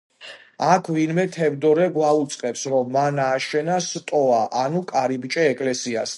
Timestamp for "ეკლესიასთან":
5.55-6.09